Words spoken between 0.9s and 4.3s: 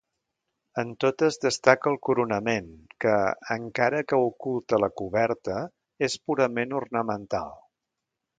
totes destaca el coronament que, encara que